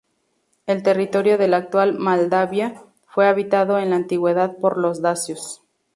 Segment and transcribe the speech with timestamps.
[0.65, 5.61] El territorio de la actual Moldavia fue habitado en la Antigüedad por los dacios.